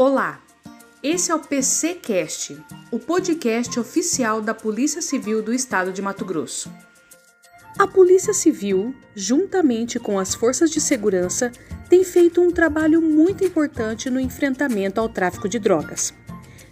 Olá, 0.00 0.40
esse 1.02 1.32
é 1.32 1.34
o 1.34 1.40
PCcast, 1.40 2.56
o 2.92 3.00
podcast 3.00 3.80
oficial 3.80 4.40
da 4.40 4.54
Polícia 4.54 5.02
Civil 5.02 5.42
do 5.42 5.52
Estado 5.52 5.92
de 5.92 6.00
Mato 6.00 6.24
Grosso. 6.24 6.72
A 7.76 7.84
Polícia 7.84 8.32
Civil, 8.32 8.94
juntamente 9.16 9.98
com 9.98 10.16
as 10.16 10.36
forças 10.36 10.70
de 10.70 10.80
segurança, 10.80 11.50
tem 11.90 12.04
feito 12.04 12.40
um 12.40 12.52
trabalho 12.52 13.02
muito 13.02 13.44
importante 13.44 14.08
no 14.08 14.20
enfrentamento 14.20 15.00
ao 15.00 15.08
tráfico 15.08 15.48
de 15.48 15.58
drogas. 15.58 16.14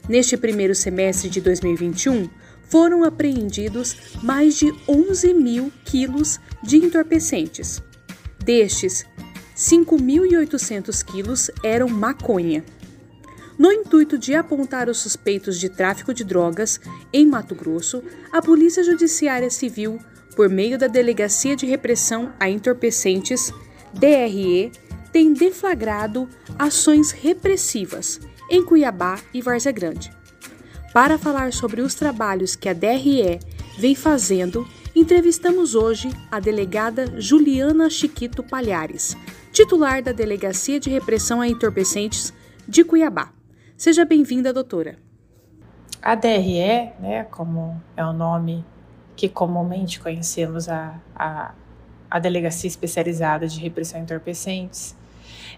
Neste 0.09 0.37
primeiro 0.37 0.73
semestre 0.77 1.29
de 1.29 1.41
2021, 1.41 2.31
foram 2.69 3.03
apreendidos 3.03 3.97
mais 4.23 4.57
de 4.57 4.73
11 4.87 5.35
mil 5.35 5.73
quilos 5.85 6.39
de 6.63 6.77
entorpecentes. 6.77 7.83
Destes, 8.39 9.05
5.800 9.57 11.05
quilos 11.05 11.51
eram 11.65 11.89
maconha. 11.89 12.65
No 13.59 13.73
intuito 13.73 14.19
de 14.19 14.35
apontar 14.35 14.89
os 14.89 14.99
suspeitos 14.99 15.59
de 15.59 15.71
tráfico 15.71 16.13
de 16.13 16.25
drogas 16.25 16.79
em 17.11 17.27
Mato 17.27 17.55
Grosso, 17.55 18.03
a 18.31 18.43
Polícia 18.43 18.85
Judiciária 18.85 19.49
Civil, 19.49 19.99
por 20.35 20.51
meio 20.51 20.79
da 20.79 20.87
Delegacia 20.87 21.57
de 21.57 21.65
Repressão 21.65 22.33
a 22.39 22.51
Entorpecentes, 22.51 23.53
DRE, 23.95 24.71
tem 25.11 25.33
deflagrado 25.33 26.29
ações 26.59 27.11
repressivas 27.11 28.21
em 28.51 28.63
Cuiabá 28.63 29.19
e 29.33 29.41
Várzea 29.41 29.73
Grande. 29.73 30.13
Para 30.93 31.17
falar 31.17 31.55
sobre 31.55 31.81
os 31.81 31.95
trabalhos 31.95 32.55
que 32.55 32.69
a 32.69 32.75
DRE 32.75 33.41
vem 33.79 33.95
fazendo, 33.95 34.69
entrevistamos 34.95 35.75
hoje 35.75 36.11
a 36.31 36.39
delegada 36.39 37.19
Juliana 37.19 37.89
Chiquito 37.89 38.43
Palhares, 38.43 39.17
titular 39.51 40.03
da 40.03 40.13
Delegacia 40.13 40.79
de 40.79 40.91
Repressão 40.91 41.41
a 41.41 41.49
Entorpecentes 41.49 42.35
de 42.69 42.85
Cuiabá. 42.85 43.36
Seja 43.77 44.07
bem-vinda, 44.07 44.55
doutora. 44.55 44.97
A 46.01 46.15
DRE, 46.15 46.93
né, 46.99 47.25
como 47.31 47.79
é 47.95 48.03
o 48.07 48.13
nome 48.13 48.65
que 49.15 49.29
comumente 49.29 50.01
conhecemos 50.01 50.67
a, 50.67 50.99
a, 51.15 51.55
a 52.11 52.19
Delegacia 52.19 52.69
Especializada 52.69 53.47
de 53.47 53.61
Repressão 53.61 54.01
a 54.01 54.03
Entorpecentes, 54.03 54.97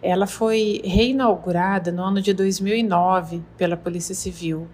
ela 0.02 0.26
foi 0.26 0.82
reinaugurada 0.84 1.92
no 1.92 2.02
ano 2.02 2.20
de 2.20 2.32
2009 2.32 3.40
pela 3.56 3.76
Polícia 3.76 4.16
Civil, 4.16 4.66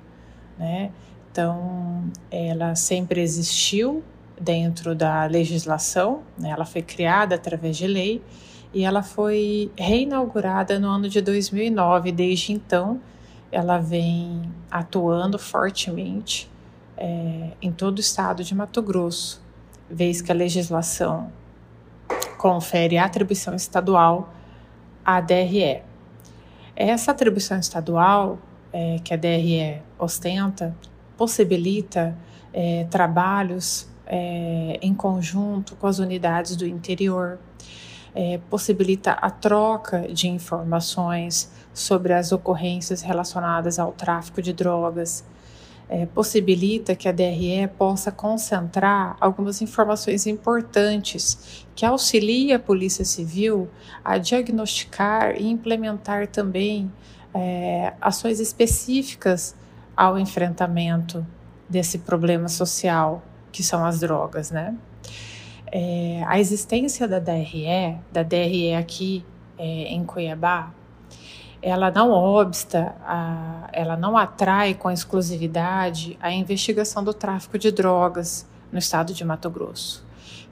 né? 0.58 0.90
Então, 1.30 2.11
ela 2.30 2.74
sempre 2.74 3.20
existiu 3.20 4.02
dentro 4.40 4.94
da 4.94 5.27
legislação, 5.27 6.22
né? 6.38 6.48
ela 6.48 6.64
foi 6.64 6.80
criada 6.80 7.34
através 7.34 7.77
de 7.77 7.86
lei 7.86 8.22
e 8.72 8.84
ela 8.84 9.02
foi 9.02 9.70
reinaugurada 9.77 10.78
no 10.78 10.88
ano 10.88 11.08
de 11.11 11.20
2009. 11.20 12.12
Desde 12.12 12.52
então, 12.52 13.00
ela 13.55 13.78
vem 13.78 14.50
atuando 14.69 15.38
fortemente 15.38 16.50
é, 16.97 17.52
em 17.62 17.70
todo 17.70 17.98
o 17.98 18.00
estado 18.00 18.42
de 18.42 18.52
Mato 18.55 18.83
Grosso, 18.83 19.41
vez 19.88 20.20
que 20.20 20.33
a 20.33 20.34
legislação 20.34 21.33
confere 22.36 22.98
atribuição 22.98 23.55
estadual 23.55 24.34
à 25.05 25.20
DRE. 25.20 25.83
Essa 26.74 27.12
atribuição 27.12 27.58
estadual 27.58 28.38
é, 28.72 28.98
que 29.05 29.14
a 29.14 29.16
DRE 29.16 29.80
ostenta 29.98 30.77
possibilita 31.16 32.16
é, 32.52 32.84
trabalhos 32.91 33.89
é, 34.05 34.80
em 34.83 34.92
conjunto 34.92 35.77
com 35.77 35.86
as 35.86 36.00
unidades 36.00 36.56
do 36.56 36.66
interior, 36.66 37.39
é, 38.14 38.38
possibilita 38.48 39.12
a 39.12 39.30
troca 39.30 40.06
de 40.12 40.28
informações 40.28 41.50
sobre 41.72 42.12
as 42.12 42.30
ocorrências 42.30 43.02
relacionadas 43.02 43.78
ao 43.78 43.92
tráfico 43.92 44.40
de 44.40 44.52
drogas, 44.52 45.24
é, 45.88 46.06
possibilita 46.06 46.94
que 46.94 47.08
a 47.08 47.12
DRE 47.12 47.68
possa 47.76 48.10
concentrar 48.10 49.16
algumas 49.20 49.60
informações 49.60 50.26
importantes 50.26 51.66
que 51.74 51.84
auxilia 51.84 52.56
a 52.56 52.58
Polícia 52.58 53.05
Civil 53.05 53.68
a 54.05 54.16
diagnosticar 54.16 55.34
e 55.36 55.46
implementar 55.46 56.27
também 56.28 56.90
é, 57.34 57.92
ações 58.00 58.40
específicas 58.40 59.55
ao 59.96 60.18
enfrentamento 60.18 61.27
desse 61.68 61.98
problema 61.98 62.48
social 62.48 63.22
que 63.52 63.62
são 63.62 63.84
as 63.84 64.00
drogas, 64.00 64.50
né? 64.50 64.74
É, 65.70 66.23
a 66.27 66.39
existência 66.39 67.08
da 67.08 67.19
DRE, 67.19 67.98
da 68.13 68.23
DRE 68.23 68.75
aqui 68.75 69.25
é, 69.58 69.64
em 69.64 70.05
Cuiabá, 70.05 70.73
ela 71.61 71.91
não 71.91 72.11
obsta, 72.11 72.95
a, 73.05 73.69
ela 73.73 73.97
não 73.97 74.17
atrai 74.17 74.75
com 74.75 74.91
exclusividade 74.91 76.19
a 76.20 76.30
investigação 76.30 77.02
do 77.02 77.14
tráfico 77.14 77.58
de 77.58 77.73
drogas 77.73 78.47
no 78.70 78.79
estado 78.79 79.14
de 79.14 79.25
Mato 79.25 79.48
Grosso. 79.48 80.05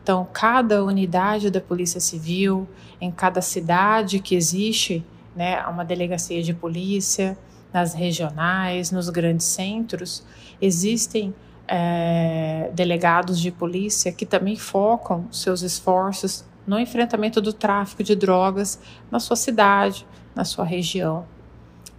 Então, 0.02 0.26
cada 0.32 0.82
unidade 0.82 1.50
da 1.50 1.60
Polícia 1.60 2.00
Civil, 2.00 2.66
em 3.00 3.10
cada 3.10 3.40
cidade 3.40 4.18
que 4.20 4.34
existe 4.34 5.04
né, 5.36 5.64
uma 5.66 5.84
delegacia 5.84 6.42
de 6.42 6.52
polícia, 6.52 7.36
nas 7.72 7.94
regionais, 7.94 8.90
nos 8.90 9.08
grandes 9.08 9.46
centros, 9.46 10.24
existem 10.60 11.34
é, 11.66 12.70
delegados 12.74 13.40
de 13.40 13.50
polícia 13.50 14.12
que 14.12 14.26
também 14.26 14.56
focam 14.56 15.26
seus 15.30 15.62
esforços 15.62 16.44
no 16.66 16.78
enfrentamento 16.78 17.40
do 17.40 17.52
tráfico 17.52 18.02
de 18.02 18.14
drogas 18.14 18.80
na 19.10 19.18
sua 19.18 19.36
cidade, 19.36 20.06
na 20.34 20.44
sua 20.44 20.64
região. 20.64 21.24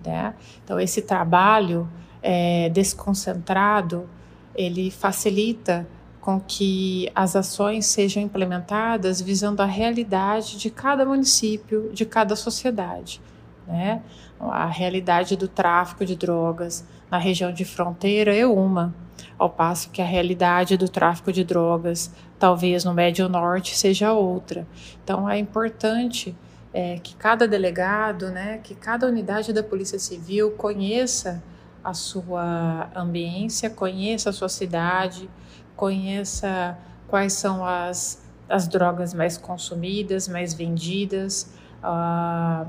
Né? 0.06 0.34
Então, 0.63 0.79
esse 0.79 1.01
trabalho 1.01 1.88
é, 2.22 2.69
desconcentrado, 2.69 4.07
ele 4.56 4.91
facilita 4.91 5.88
com 6.22 6.40
que 6.40 7.12
as 7.13 7.35
ações 7.35 7.85
sejam 7.88 8.24
implementadas 8.24 9.22
visando 9.22 9.62
a 9.62 9.66
realidade 9.66 10.57
de 10.57 10.69
cada 10.69 11.06
município, 11.06 11.91
de 11.91 12.06
cada 12.06 12.35
sociedade. 12.35 13.22
Né? 13.68 14.01
A 14.40 14.68
realidade 14.68 15.35
do 15.35 15.47
tráfico 15.47 16.06
de 16.06 16.16
drogas 16.16 16.85
na 17.12 17.18
região 17.18 17.51
de 17.51 17.66
fronteira 17.66 18.34
é 18.34 18.45
uma, 18.45 18.95
ao 19.38 19.49
passo 19.49 19.89
que 19.89 20.01
a 20.01 20.05
realidade 20.05 20.77
do 20.77 20.88
tráfico 20.88 21.31
de 21.31 21.44
drogas, 21.44 22.11
talvez 22.39 22.83
no 22.83 22.94
Médio 22.94 23.27
Norte, 23.27 23.75
seja 23.75 24.13
outra. 24.13 24.67
Então 25.03 25.29
é 25.29 25.38
importante 25.38 26.35
é, 26.73 26.97
que 26.97 27.16
cada 27.16 27.47
delegado, 27.47 28.29
né, 28.29 28.59
que 28.63 28.73
cada 28.73 29.07
unidade 29.07 29.53
da 29.53 29.63
Polícia 29.63 29.99
Civil 29.99 30.51
conheça 30.51 31.44
a 31.83 31.94
sua 31.94 32.89
ambiência, 32.95 33.69
conheça 33.69 34.29
a 34.29 34.33
sua 34.33 34.49
cidade, 34.49 35.29
conheça 35.75 36.77
quais 37.07 37.33
são 37.33 37.65
as, 37.65 38.23
as 38.47 38.67
drogas 38.67 39.13
mais 39.13 39.38
consumidas, 39.38 40.27
mais 40.27 40.53
vendidas, 40.53 41.53
uh, 41.83 42.67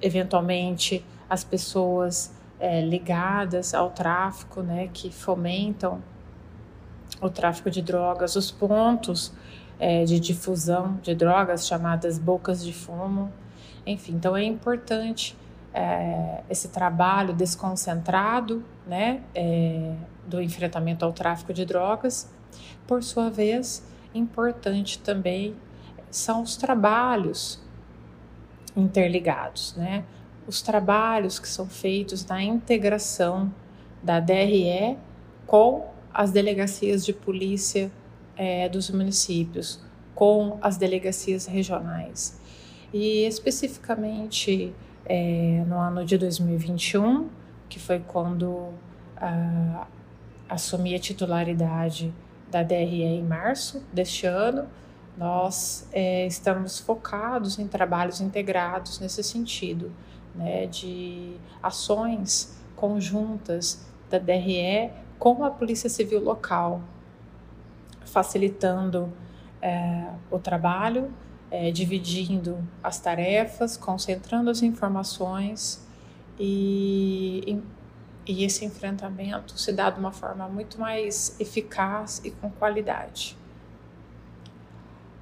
eventualmente 0.00 1.04
as 1.28 1.44
pessoas 1.44 2.35
é, 2.58 2.80
ligadas 2.80 3.74
ao 3.74 3.90
tráfico, 3.90 4.62
né, 4.62 4.88
que 4.92 5.10
fomentam 5.10 6.02
o 7.20 7.28
tráfico 7.28 7.70
de 7.70 7.82
drogas, 7.82 8.36
os 8.36 8.50
pontos 8.50 9.32
é, 9.78 10.04
de 10.04 10.18
difusão 10.18 10.98
de 11.02 11.14
drogas 11.14 11.66
chamadas 11.66 12.18
bocas 12.18 12.64
de 12.64 12.72
fumo, 12.72 13.32
enfim, 13.86 14.14
então 14.14 14.36
é 14.36 14.42
importante 14.42 15.36
é, 15.72 16.42
esse 16.48 16.68
trabalho 16.68 17.34
desconcentrado, 17.34 18.64
né, 18.86 19.22
é, 19.34 19.94
do 20.26 20.40
enfrentamento 20.40 21.04
ao 21.04 21.12
tráfico 21.12 21.52
de 21.52 21.64
drogas. 21.64 22.30
Por 22.86 23.02
sua 23.02 23.30
vez, 23.30 23.86
importante 24.14 24.98
também 24.98 25.54
são 26.10 26.42
os 26.42 26.56
trabalhos 26.56 27.60
interligados, 28.74 29.74
né? 29.76 30.04
Os 30.46 30.62
trabalhos 30.62 31.38
que 31.38 31.48
são 31.48 31.66
feitos 31.66 32.24
na 32.24 32.42
integração 32.42 33.52
da 34.02 34.20
DRE 34.20 34.96
com 35.46 35.86
as 36.12 36.30
delegacias 36.30 37.04
de 37.04 37.12
polícia 37.12 37.90
é, 38.36 38.68
dos 38.68 38.90
municípios, 38.90 39.80
com 40.14 40.58
as 40.62 40.76
delegacias 40.76 41.46
regionais. 41.46 42.40
E 42.92 43.24
especificamente 43.26 44.72
é, 45.04 45.64
no 45.66 45.78
ano 45.78 46.04
de 46.04 46.16
2021, 46.16 47.28
que 47.68 47.78
foi 47.78 48.00
quando 48.00 48.72
ah, 49.16 49.86
assumi 50.48 50.94
a 50.94 50.98
titularidade 50.98 52.12
da 52.50 52.62
DRE 52.62 53.02
em 53.02 53.22
março 53.22 53.82
deste 53.92 54.26
ano, 54.26 54.66
nós 55.16 55.88
é, 55.92 56.26
estamos 56.26 56.78
focados 56.78 57.58
em 57.58 57.66
trabalhos 57.66 58.20
integrados 58.20 59.00
nesse 59.00 59.22
sentido, 59.22 59.90
né, 60.36 60.66
de 60.66 61.36
ações 61.62 62.60
conjuntas 62.74 63.86
da 64.10 64.18
DRE 64.18 64.90
com 65.18 65.44
a 65.44 65.50
Polícia 65.50 65.88
Civil 65.88 66.22
local, 66.22 66.82
facilitando 68.04 69.12
é, 69.60 70.06
o 70.30 70.38
trabalho, 70.38 71.12
é, 71.50 71.70
dividindo 71.70 72.58
as 72.82 73.00
tarefas, 73.00 73.76
concentrando 73.76 74.50
as 74.50 74.62
informações 74.62 75.84
e 76.38 77.42
e, 77.46 77.62
e 78.26 78.44
esse 78.44 78.64
enfrentamento 78.64 79.58
se 79.58 79.72
dá 79.72 79.88
de 79.88 79.98
uma 79.98 80.12
forma 80.12 80.48
muito 80.48 80.80
mais 80.80 81.38
eficaz 81.40 82.20
e 82.24 82.30
com 82.30 82.50
qualidade. 82.50 83.36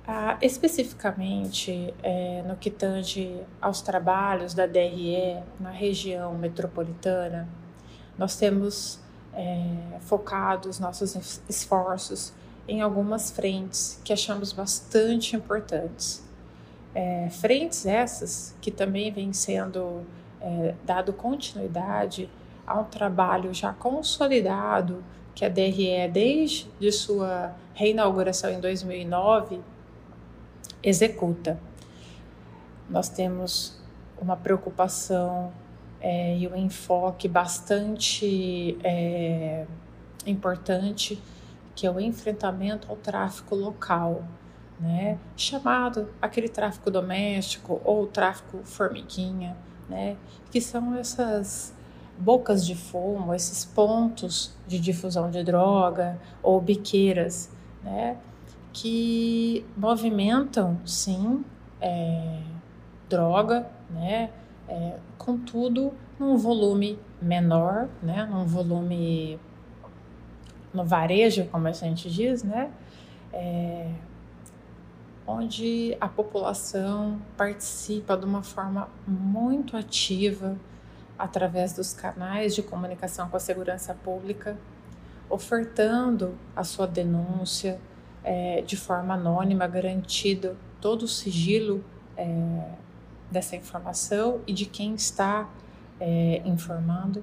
Ah, 0.06 0.36
especificamente 0.42 1.94
é, 2.02 2.42
no 2.46 2.56
que 2.56 2.70
tange 2.70 3.40
aos 3.58 3.80
trabalhos 3.80 4.52
da 4.52 4.66
DRE 4.66 5.42
na 5.58 5.70
região 5.70 6.34
metropolitana, 6.34 7.48
nós 8.18 8.36
temos 8.36 9.00
é, 9.32 9.98
focado 10.00 10.68
os 10.68 10.78
nossos 10.78 11.40
esforços 11.48 12.34
em 12.68 12.82
algumas 12.82 13.30
frentes 13.30 13.98
que 14.04 14.12
achamos 14.12 14.52
bastante 14.52 15.36
importantes. 15.36 16.22
É, 16.94 17.30
frentes 17.30 17.86
essas 17.86 18.54
que 18.60 18.70
também 18.70 19.10
vêm 19.10 19.32
sendo 19.32 20.02
dado 20.84 21.10
continuidade 21.14 22.28
a 22.66 22.78
um 22.78 22.84
trabalho 22.84 23.54
já 23.54 23.72
consolidado 23.72 25.02
que 25.34 25.42
a 25.42 25.48
DRE, 25.48 26.06
desde 26.12 26.70
de 26.78 26.92
sua 26.92 27.54
reinauguração 27.72 28.50
em 28.50 28.60
2009, 28.60 29.60
executa. 30.84 31.58
Nós 32.88 33.08
temos 33.08 33.80
uma 34.20 34.36
preocupação 34.36 35.52
é, 36.00 36.36
e 36.36 36.46
um 36.46 36.54
enfoque 36.54 37.26
bastante 37.26 38.78
é, 38.84 39.66
importante, 40.26 41.20
que 41.74 41.86
é 41.86 41.90
o 41.90 41.98
enfrentamento 41.98 42.88
ao 42.90 42.96
tráfico 42.96 43.54
local, 43.54 44.22
né? 44.78 45.18
chamado 45.36 46.10
aquele 46.20 46.48
tráfico 46.48 46.90
doméstico 46.90 47.80
ou 47.84 48.06
tráfico 48.06 48.60
formiguinha, 48.64 49.56
né? 49.88 50.16
que 50.50 50.60
são 50.60 50.94
essas 50.94 51.74
bocas 52.18 52.64
de 52.64 52.74
fumo, 52.74 53.34
esses 53.34 53.64
pontos 53.64 54.54
de 54.66 54.78
difusão 54.78 55.30
de 55.30 55.42
droga 55.42 56.18
ou 56.42 56.60
biqueiras, 56.60 57.50
né? 57.82 58.16
Que 58.74 59.64
movimentam, 59.76 60.80
sim, 60.84 61.44
é, 61.80 62.40
droga, 63.08 63.70
né? 63.88 64.30
É, 64.68 64.96
contudo, 65.16 65.92
num 66.18 66.36
volume 66.36 66.98
menor, 67.22 67.88
né? 68.02 68.26
Num 68.26 68.44
volume 68.44 69.38
no 70.72 70.84
varejo, 70.84 71.46
como 71.46 71.68
a 71.68 71.72
gente 71.72 72.10
diz, 72.10 72.42
né? 72.42 72.72
É, 73.32 73.92
onde 75.24 75.96
a 76.00 76.08
população 76.08 77.22
participa 77.36 78.16
de 78.16 78.24
uma 78.24 78.42
forma 78.42 78.88
muito 79.06 79.76
ativa 79.76 80.56
através 81.16 81.72
dos 81.72 81.94
canais 81.94 82.56
de 82.56 82.62
comunicação 82.62 83.28
com 83.28 83.36
a 83.36 83.40
segurança 83.40 83.94
pública, 83.94 84.58
ofertando 85.30 86.36
a 86.56 86.64
sua 86.64 86.86
denúncia, 86.88 87.78
é, 88.24 88.62
de 88.62 88.76
forma 88.76 89.14
anônima, 89.14 89.66
garantido 89.66 90.56
todo 90.80 91.02
o 91.02 91.08
sigilo 91.08 91.84
é, 92.16 92.26
dessa 93.30 93.54
informação 93.54 94.40
e 94.46 94.52
de 94.52 94.66
quem 94.66 94.94
está 94.94 95.48
é, 96.00 96.40
informando. 96.44 97.22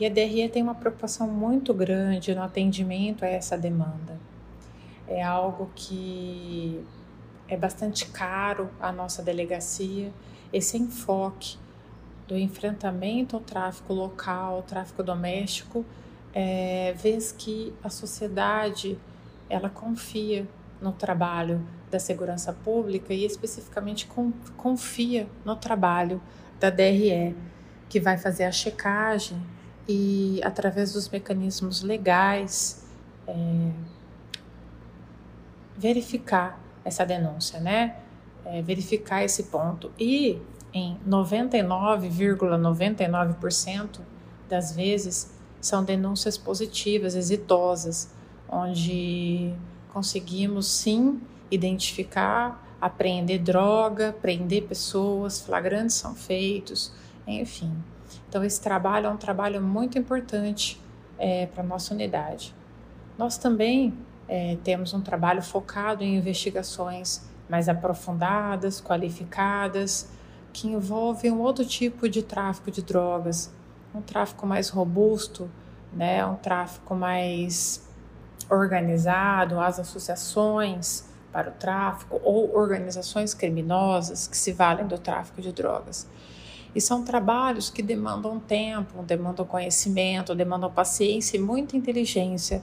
E 0.00 0.06
a 0.06 0.08
DRE 0.08 0.48
tem 0.48 0.62
uma 0.62 0.74
preocupação 0.74 1.28
muito 1.28 1.72
grande 1.72 2.34
no 2.34 2.42
atendimento 2.42 3.24
a 3.24 3.28
essa 3.28 3.56
demanda. 3.56 4.18
É 5.06 5.22
algo 5.22 5.70
que 5.74 6.82
é 7.48 7.56
bastante 7.56 8.06
caro 8.06 8.70
à 8.80 8.90
nossa 8.90 9.22
delegacia, 9.22 10.10
esse 10.52 10.78
enfoque 10.78 11.56
do 12.26 12.36
enfrentamento 12.36 13.36
ao 13.36 13.42
tráfico 13.42 13.92
local, 13.92 14.56
ao 14.56 14.62
tráfico 14.62 15.02
doméstico, 15.02 15.84
é, 16.32 16.94
vez 16.96 17.30
que 17.30 17.74
a 17.84 17.90
sociedade 17.90 18.98
ela 19.52 19.68
confia 19.68 20.48
no 20.80 20.92
trabalho 20.92 21.60
da 21.90 21.98
segurança 21.98 22.54
pública 22.54 23.12
e 23.12 23.26
especificamente 23.26 24.08
confia 24.56 25.28
no 25.44 25.54
trabalho 25.54 26.22
da 26.58 26.70
DRE, 26.70 27.36
que 27.86 28.00
vai 28.00 28.16
fazer 28.16 28.44
a 28.44 28.50
checagem 28.50 29.38
e, 29.86 30.40
através 30.42 30.94
dos 30.94 31.06
mecanismos 31.10 31.82
legais, 31.82 32.88
é, 33.26 33.70
verificar 35.76 36.58
essa 36.82 37.04
denúncia, 37.04 37.60
né? 37.60 37.96
É, 38.46 38.62
verificar 38.62 39.22
esse 39.22 39.44
ponto. 39.44 39.92
E 39.98 40.40
em 40.72 40.98
99,99% 41.06 42.56
,99 42.58 44.00
das 44.48 44.74
vezes 44.74 45.30
são 45.60 45.84
denúncias 45.84 46.38
positivas, 46.38 47.14
exitosas 47.14 48.10
onde 48.52 49.54
conseguimos 49.92 50.66
sim 50.66 51.20
identificar, 51.50 52.76
apreender 52.78 53.40
droga, 53.40 54.14
prender 54.20 54.64
pessoas, 54.64 55.40
flagrantes 55.40 55.96
são 55.96 56.14
feitos, 56.14 56.92
enfim. 57.26 57.74
Então, 58.28 58.44
esse 58.44 58.60
trabalho 58.60 59.06
é 59.06 59.10
um 59.10 59.16
trabalho 59.16 59.62
muito 59.62 59.98
importante 59.98 60.80
é, 61.18 61.46
para 61.46 61.62
a 61.62 61.66
nossa 61.66 61.94
unidade. 61.94 62.54
Nós 63.16 63.38
também 63.38 63.94
é, 64.28 64.56
temos 64.62 64.92
um 64.92 65.00
trabalho 65.00 65.42
focado 65.42 66.02
em 66.04 66.16
investigações 66.16 67.22
mais 67.48 67.68
aprofundadas, 67.68 68.80
qualificadas, 68.80 70.08
que 70.52 70.68
envolvem 70.68 71.30
um 71.30 71.40
outro 71.40 71.64
tipo 71.64 72.08
de 72.08 72.22
tráfico 72.22 72.70
de 72.70 72.82
drogas, 72.82 73.52
um 73.94 74.00
tráfico 74.00 74.46
mais 74.46 74.68
robusto, 74.68 75.50
né, 75.92 76.24
um 76.24 76.36
tráfico 76.36 76.94
mais 76.94 77.86
organizado, 78.50 79.60
as 79.60 79.78
associações 79.78 81.04
para 81.32 81.50
o 81.50 81.52
tráfico 81.52 82.20
ou 82.22 82.54
organizações 82.54 83.32
criminosas 83.32 84.26
que 84.26 84.36
se 84.36 84.52
valem 84.52 84.86
do 84.86 84.98
tráfico 84.98 85.40
de 85.40 85.52
drogas. 85.52 86.08
E 86.74 86.80
são 86.80 87.04
trabalhos 87.04 87.70
que 87.70 87.82
demandam 87.82 88.38
tempo, 88.38 89.02
demandam 89.02 89.44
conhecimento, 89.44 90.34
demandam 90.34 90.70
paciência 90.70 91.36
e 91.36 91.40
muita 91.40 91.76
inteligência 91.76 92.62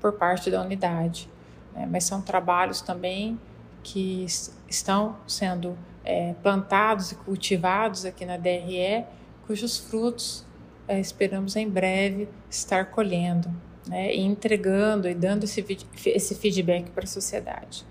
por 0.00 0.12
parte 0.12 0.50
da 0.50 0.62
unidade. 0.62 1.28
Né? 1.74 1.86
Mas 1.90 2.04
são 2.04 2.22
trabalhos 2.22 2.80
também 2.80 3.38
que 3.82 4.26
estão 4.68 5.16
sendo 5.26 5.76
é, 6.04 6.34
plantados 6.42 7.12
e 7.12 7.14
cultivados 7.16 8.04
aqui 8.04 8.24
na 8.24 8.36
DRE, 8.36 9.04
cujos 9.46 9.78
frutos 9.78 10.44
é, 10.90 10.98
esperamos 10.98 11.54
em 11.54 11.68
breve 11.68 12.28
estar 12.50 12.86
colhendo 12.86 13.48
né, 13.90 14.14
e 14.14 14.20
entregando 14.20 15.08
e 15.08 15.14
dando 15.14 15.42
esse, 15.42 15.64
esse 16.06 16.34
feedback 16.36 16.90
para 16.90 17.02
a 17.02 17.08
sociedade. 17.08 17.84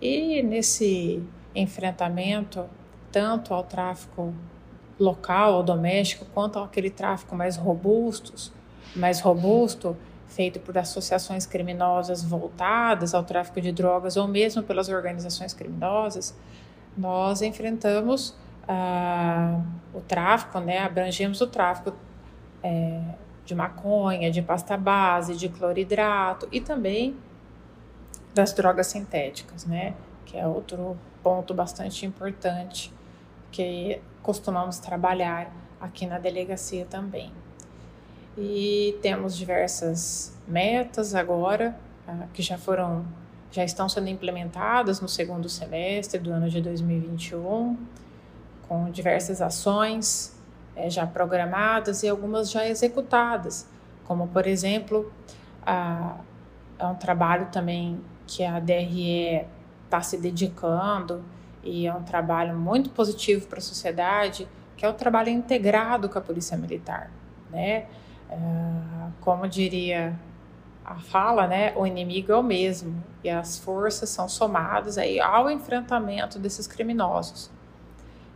E 0.00 0.42
nesse 0.42 1.22
enfrentamento, 1.54 2.64
tanto 3.12 3.52
ao 3.52 3.62
tráfico 3.62 4.34
local 4.98 5.56
ou 5.56 5.62
doméstico, 5.62 6.24
quanto 6.32 6.58
aquele 6.58 6.88
tráfico 6.88 7.36
mais 7.36 7.56
robusto, 7.56 8.32
mais 8.96 9.20
robusto, 9.20 9.94
feito 10.28 10.58
por 10.60 10.78
associações 10.78 11.44
criminosas 11.44 12.24
voltadas 12.24 13.12
ao 13.12 13.22
tráfico 13.22 13.60
de 13.60 13.70
drogas 13.70 14.16
ou 14.16 14.26
mesmo 14.26 14.62
pelas 14.62 14.88
organizações 14.88 15.52
criminosas, 15.52 16.34
nós 16.96 17.42
enfrentamos 17.42 18.34
ah, 18.66 19.60
o 19.92 20.00
tráfico, 20.00 20.58
né, 20.58 20.78
abrangemos 20.78 21.40
o 21.42 21.46
tráfico 21.46 21.94
é, 22.62 23.00
de 23.48 23.54
maconha, 23.54 24.30
de 24.30 24.42
pasta 24.42 24.76
base, 24.76 25.34
de 25.34 25.48
cloridrato 25.48 26.46
e 26.52 26.60
também 26.60 27.16
das 28.34 28.52
drogas 28.52 28.88
sintéticas, 28.88 29.64
né? 29.64 29.94
Que 30.26 30.36
é 30.36 30.46
outro 30.46 30.98
ponto 31.22 31.54
bastante 31.54 32.04
importante 32.04 32.92
que 33.50 34.02
costumamos 34.22 34.78
trabalhar 34.78 35.50
aqui 35.80 36.06
na 36.06 36.18
delegacia 36.18 36.84
também. 36.84 37.32
E 38.36 38.98
temos 39.00 39.34
diversas 39.34 40.36
metas 40.46 41.14
agora 41.14 41.74
ah, 42.06 42.26
que 42.34 42.42
já 42.42 42.58
foram 42.58 43.06
já 43.50 43.64
estão 43.64 43.88
sendo 43.88 44.10
implementadas 44.10 45.00
no 45.00 45.08
segundo 45.08 45.48
semestre 45.48 46.20
do 46.20 46.30
ano 46.30 46.50
de 46.50 46.60
2021, 46.60 47.78
com 48.68 48.90
diversas 48.90 49.40
ações 49.40 50.37
é, 50.78 50.88
já 50.88 51.06
programadas 51.06 52.04
e 52.04 52.08
algumas 52.08 52.50
já 52.50 52.66
executadas, 52.66 53.68
como 54.04 54.28
por 54.28 54.46
exemplo, 54.46 55.12
a, 55.66 56.18
é 56.78 56.86
um 56.86 56.94
trabalho 56.94 57.48
também 57.50 58.00
que 58.26 58.44
a 58.44 58.60
DRE 58.60 59.44
está 59.84 60.00
se 60.00 60.16
dedicando 60.16 61.24
e 61.64 61.86
é 61.86 61.92
um 61.92 62.02
trabalho 62.02 62.56
muito 62.56 62.90
positivo 62.90 63.46
para 63.48 63.58
a 63.58 63.62
sociedade, 63.62 64.46
que 64.76 64.86
é 64.86 64.88
o 64.88 64.92
trabalho 64.92 65.30
integrado 65.30 66.08
com 66.08 66.18
a 66.18 66.22
Polícia 66.22 66.56
Militar, 66.56 67.10
né? 67.50 67.86
É, 68.30 68.36
como 69.20 69.48
diria 69.48 70.16
a 70.84 70.94
fala, 70.94 71.46
né, 71.46 71.72
o 71.76 71.86
inimigo 71.86 72.32
é 72.32 72.36
o 72.36 72.42
mesmo 72.42 73.02
e 73.22 73.28
as 73.28 73.58
forças 73.58 74.08
são 74.08 74.26
somadas 74.28 74.96
aí 74.96 75.20
ao 75.20 75.50
enfrentamento 75.50 76.38
desses 76.38 76.66
criminosos. 76.66 77.50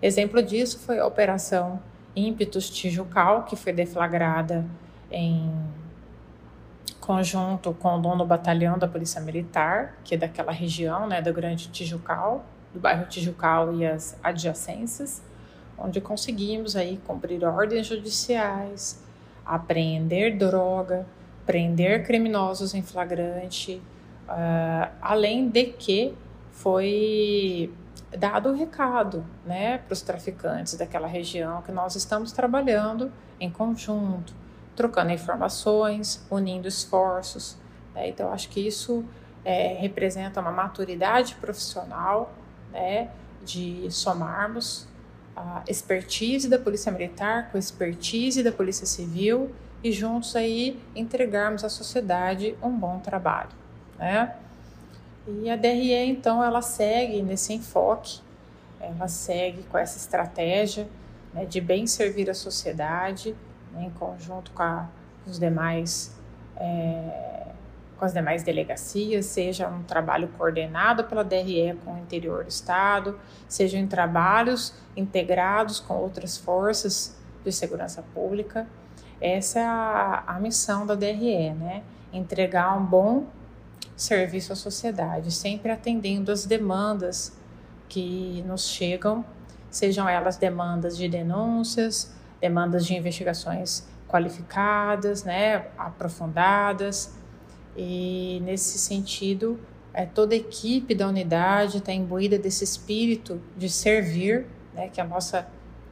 Exemplo 0.03 0.43
disso 0.43 0.79
foi 0.81 0.99
a 0.99 1.07
operação 1.07 1.81
Ímpetus 2.14 2.69
Tijucal, 2.71 3.45
que 3.45 3.57
foi 3.57 3.73
deflagrada 3.73 4.64
em 5.11 5.50
conjunto 7.00 7.75
com 7.75 7.97
o 7.97 8.00
nono 8.00 8.25
batalhão 8.25 8.78
da 8.78 8.87
Polícia 8.87 9.21
Militar, 9.21 9.99
que 10.04 10.14
é 10.14 10.19
daquela 10.19 10.52
região, 10.52 11.07
né, 11.07 11.21
do 11.21 11.33
Grande 11.33 11.69
Tijucal, 11.69 12.45
do 12.73 12.78
bairro 12.78 13.07
Tijucal 13.07 13.75
e 13.75 13.85
as 13.85 14.16
adjacências, 14.23 15.23
onde 15.76 16.00
conseguimos 16.00 16.76
aí 16.76 17.00
cumprir 17.04 17.45
ordens 17.45 17.87
judiciais, 17.87 19.02
apreender 19.45 20.37
droga, 20.37 21.04
prender 21.45 22.07
criminosos 22.07 22.73
em 22.73 22.83
flagrante, 22.83 23.83
uh, 24.28 24.92
além 25.00 25.49
de 25.49 25.64
que 25.64 26.14
foi 26.52 27.73
dado 28.17 28.51
o 28.51 28.55
recado 28.55 29.25
né, 29.45 29.79
para 29.79 29.93
os 29.93 30.03
traficantes 30.03 30.75
daquela 30.75 31.07
região 31.07 31.63
que 31.63 31.73
nós 31.73 31.97
estamos 31.97 32.33
trabalhando 32.33 33.11
em 33.41 33.51
conjunto, 33.51 34.35
trocando 34.77 35.11
informações, 35.11 36.25
unindo 36.31 36.69
esforços. 36.69 37.57
Né? 37.95 38.09
Então, 38.09 38.33
acho 38.33 38.49
que 38.49 38.61
isso 38.61 39.05
é, 39.45 39.75
representa 39.75 40.41
uma 40.41 40.53
maturidade 40.53 41.35
profissional 41.37 42.33
né, 42.71 43.11
de 43.45 43.91
somarmos 43.91 44.87
a 45.35 45.63
expertise 45.67 46.49
da 46.49 46.59
Polícia 46.59 46.93
Militar 46.93 47.51
com 47.51 47.57
a 47.57 47.61
expertise 47.61 48.43
da 48.43 48.53
Polícia 48.53 48.87
Civil 48.87 49.51
e 49.83 49.91
juntos 49.91 50.37
aí 50.37 50.81
entregarmos 50.95 51.65
à 51.65 51.69
sociedade 51.69 52.55
um 52.63 52.71
bom 52.71 52.99
trabalho. 52.99 53.51
Né? 53.99 54.35
E 55.26 55.49
a 55.49 55.57
DRE, 55.57 55.95
então, 55.95 56.43
ela 56.43 56.61
segue 56.61 57.23
nesse 57.23 57.52
enfoque, 57.52 58.21
ela 58.81 59.07
segue 59.07 59.62
com 59.64 59.79
essa 59.79 59.97
estratégia 59.97 60.88
né, 61.33 61.45
de 61.45 61.61
bem 61.61 61.87
servir 61.87 62.29
a 62.29 62.35
sociedade, 62.35 63.37
né, 63.73 63.85
em 63.85 63.91
conjunto 63.91 64.50
com, 64.50 64.62
a, 64.62 64.88
os 65.25 65.38
demais, 65.38 66.19
é, 66.57 67.47
com 67.97 68.05
as 68.05 68.12
demais 68.12 68.43
delegacias, 68.43 69.26
seja 69.26 69.69
um 69.69 69.85
trabalho 69.85 70.26
coordenado 70.37 71.05
pela 71.05 71.23
DRE 71.23 71.79
com 71.85 71.95
o 71.95 71.99
interior 71.99 72.43
do 72.43 72.50
Estado, 72.50 73.19
seja 73.49 73.79
em 73.79 73.87
trabalhos 73.87 74.75
integrados 74.97 75.79
com 75.79 75.95
outras 75.95 76.37
forças 76.37 77.17
de 77.45 77.52
segurança 77.52 78.02
pública. 78.12 78.67
Essa 79.21 79.61
é 79.61 79.64
a, 79.64 80.25
a 80.26 80.41
missão 80.41 80.85
da 80.85 80.97
DRE, 80.97 81.50
né? 81.50 81.85
Entregar 82.12 82.76
um 82.76 82.85
bom 82.85 83.26
serviço 84.03 84.53
à 84.53 84.57
sociedade, 84.57 85.31
sempre 85.31 85.71
atendendo 85.71 86.31
as 86.31 86.45
demandas 86.45 87.33
que 87.89 88.43
nos 88.47 88.69
chegam, 88.69 89.25
sejam 89.71 90.09
elas 90.09 90.37
demandas 90.37 90.97
de 90.97 91.09
denúncias, 91.09 92.13
demandas 92.41 92.85
de 92.85 92.95
investigações 92.95 93.87
qualificadas, 94.09 95.25
né, 95.25 95.67
aprofundadas. 95.79 97.15
E 97.77 98.41
nesse 98.45 98.79
sentido, 98.79 99.59
é, 99.95 100.05
toda 100.05 100.35
a 100.35 100.37
equipe 100.37 100.95
da 100.95 101.09
unidade 101.09 101.79
está 101.79 101.93
imbuída 101.93 102.39
desse 102.39 102.65
espírito 102.65 103.41
de 103.57 103.69
servir, 103.71 104.47
né, 104.75 104.89
que 104.89 105.01
é 105.01 105.05
a 105.05 105.07
nossa 105.07 105.47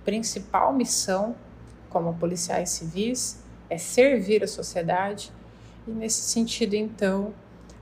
principal 0.04 0.72
missão 0.72 1.34
como 1.88 2.14
policiais 2.14 2.70
civis, 2.70 3.42
é 3.68 3.78
servir 3.78 4.42
a 4.42 4.48
sociedade. 4.48 5.32
E 5.86 5.90
nesse 5.90 6.22
sentido, 6.22 6.74
então, 6.74 7.32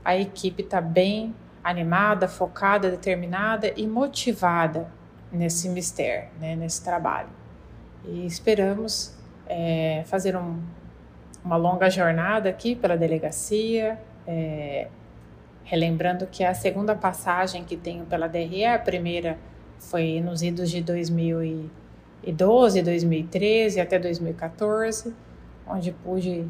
a 0.08 0.16
equipe 0.16 0.62
está 0.62 0.80
bem 0.80 1.34
animada, 1.62 2.26
focada, 2.26 2.90
determinada 2.90 3.70
e 3.76 3.86
motivada 3.86 4.90
nesse 5.30 5.68
mistério, 5.68 6.30
né, 6.40 6.56
nesse 6.56 6.82
trabalho. 6.82 7.28
E 8.06 8.24
esperamos 8.24 9.14
é, 9.46 10.02
fazer 10.06 10.34
um, 10.34 10.62
uma 11.44 11.56
longa 11.56 11.90
jornada 11.90 12.48
aqui 12.48 12.74
pela 12.74 12.96
delegacia, 12.96 14.00
é, 14.26 14.88
relembrando 15.62 16.26
que 16.26 16.42
a 16.42 16.54
segunda 16.54 16.94
passagem 16.94 17.62
que 17.62 17.76
tenho 17.76 18.06
pela 18.06 18.26
DRE, 18.26 18.64
a 18.64 18.78
primeira 18.78 19.38
foi 19.78 20.22
nos 20.22 20.40
idos 20.40 20.70
de 20.70 20.80
2012, 20.80 22.80
2013 22.80 23.78
até 23.78 23.98
2014, 23.98 25.14
onde 25.66 25.92
pude 25.92 26.48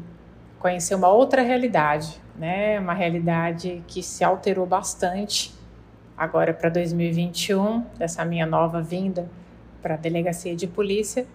conhecer 0.59 0.93
uma 0.93 1.07
outra 1.07 1.41
realidade, 1.41 2.19
né? 2.37 2.79
Uma 2.79 2.93
realidade 2.93 3.81
que 3.87 4.03
se 4.03 4.23
alterou 4.23 4.65
bastante 4.65 5.53
agora 6.17 6.53
para 6.53 6.69
2021, 6.69 7.81
dessa 7.97 8.25
minha 8.25 8.45
nova 8.45 8.81
vinda 8.81 9.27
para 9.81 9.93
a 9.93 9.97
delegacia 9.97 10.53
de 10.53 10.67
polícia, 10.67 11.25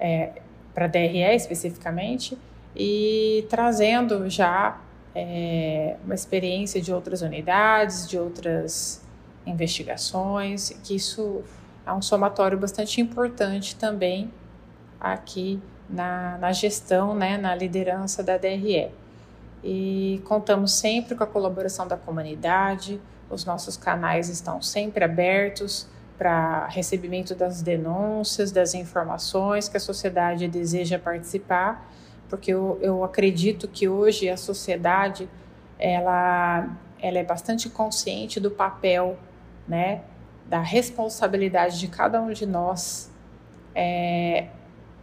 é, 0.00 0.40
para 0.74 0.86
a 0.86 0.88
DRE 0.88 1.20
especificamente, 1.34 2.36
e 2.74 3.46
trazendo 3.50 4.28
já 4.30 4.80
é, 5.14 5.96
uma 6.02 6.14
experiência 6.14 6.80
de 6.80 6.92
outras 6.92 7.20
unidades, 7.20 8.08
de 8.08 8.18
outras 8.18 9.04
investigações, 9.46 10.70
que 10.82 10.96
isso 10.96 11.42
é 11.86 11.92
um 11.92 12.00
somatório 12.00 12.58
bastante 12.58 13.00
importante 13.02 13.76
também 13.76 14.30
aqui 14.98 15.60
na, 15.88 16.38
na 16.38 16.52
gestão, 16.52 17.14
né, 17.14 17.36
na 17.36 17.54
liderança 17.54 18.22
da 18.22 18.36
DRE. 18.36 18.90
E 19.62 20.20
contamos 20.24 20.72
sempre 20.72 21.14
com 21.14 21.24
a 21.24 21.26
colaboração 21.26 21.86
da 21.86 21.96
comunidade, 21.96 23.00
os 23.30 23.44
nossos 23.44 23.76
canais 23.76 24.28
estão 24.28 24.60
sempre 24.60 25.04
abertos 25.04 25.88
para 26.18 26.66
recebimento 26.68 27.34
das 27.34 27.62
denúncias, 27.62 28.52
das 28.52 28.74
informações 28.74 29.68
que 29.68 29.76
a 29.76 29.80
sociedade 29.80 30.46
deseja 30.46 30.98
participar, 30.98 31.90
porque 32.28 32.52
eu, 32.52 32.78
eu 32.80 33.02
acredito 33.02 33.66
que 33.66 33.88
hoje 33.88 34.28
a 34.28 34.36
sociedade 34.36 35.28
ela, 35.78 36.68
ela 37.00 37.18
é 37.18 37.24
bastante 37.24 37.68
consciente 37.68 38.38
do 38.38 38.50
papel, 38.50 39.18
né, 39.66 40.02
da 40.46 40.60
responsabilidade 40.60 41.80
de 41.80 41.88
cada 41.88 42.20
um 42.20 42.32
de 42.32 42.46
nós 42.46 43.10
é, 43.74 44.48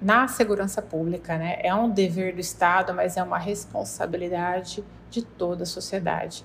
na 0.02 0.28
segurança 0.28 0.82
pública, 0.82 1.38
né? 1.38 1.60
É 1.62 1.74
um 1.74 1.90
dever 1.90 2.34
do 2.34 2.42
Estado, 2.42 2.94
mas 2.94 3.18
é 3.18 3.24
uma 3.24 3.38
responsabilidade 3.38 4.84
de 5.10 5.22
toda 5.22 5.64
a 5.64 5.66
sociedade. 5.66 6.44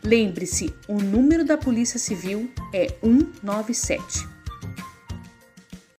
Lembre-se, 0.05 0.75
o 0.87 0.99
número 0.99 1.47
da 1.47 1.57
Polícia 1.57 1.99
Civil 1.99 2.51
é 2.75 2.89
197. 3.03 4.36